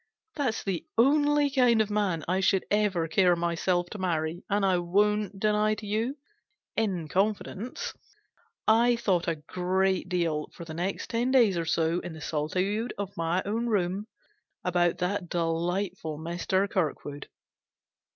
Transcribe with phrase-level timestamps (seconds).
[0.35, 4.93] That's the only kind of man I should ever care myself to marry; GENERAL PASSAVANT'S
[4.95, 5.03] WILL.
[5.39, 6.17] 335 and I won't deny to you
[6.75, 7.93] in confidence
[8.67, 12.95] I thought a great deal, for the next ten days or so, in the solitude
[12.97, 14.07] of my own room,
[14.63, 16.67] about that delightful Mr.
[16.67, 17.29] Kirkwood.